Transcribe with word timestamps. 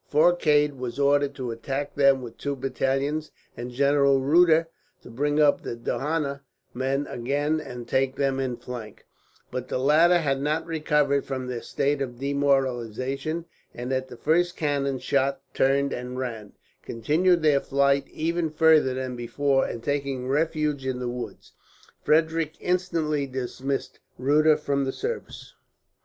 Forcade 0.07 0.73
was 0.79 0.97
ordered 0.97 1.35
to 1.35 1.51
attack 1.51 1.93
them 1.93 2.23
with 2.23 2.39
two 2.39 2.55
battalions, 2.55 3.29
and 3.55 3.69
General 3.69 4.19
Rutter 4.19 4.67
to 5.03 5.11
bring 5.11 5.39
up 5.39 5.61
the 5.61 5.75
Dohna 5.75 6.41
men 6.73 7.05
again 7.05 7.59
and 7.59 7.87
take 7.87 8.15
them 8.15 8.39
in 8.39 8.57
flank; 8.57 9.05
but 9.51 9.67
the 9.67 9.77
latter 9.77 10.17
had 10.17 10.41
not 10.41 10.65
recovered 10.65 11.23
from 11.23 11.45
their 11.45 11.61
state 11.61 12.01
of 12.01 12.17
demoralization, 12.17 13.45
and 13.75 13.93
at 13.93 14.07
the 14.07 14.17
first 14.17 14.57
cannon 14.57 14.97
shot 14.97 15.39
turned 15.53 15.93
and 15.93 16.17
ran, 16.17 16.53
continuing 16.81 17.41
their 17.41 17.59
flight 17.59 18.07
even 18.07 18.49
further 18.49 18.95
than 18.95 19.15
before, 19.15 19.67
and 19.67 19.83
taking 19.83 20.27
refuge 20.27 20.83
in 20.83 20.97
the 20.97 21.07
woods. 21.09 21.51
Frederick 22.01 22.55
instantly 22.59 23.27
dismissed 23.27 23.99
Rutter 24.17 24.57
from 24.57 24.83
the 24.85 24.91
service. 24.91 25.53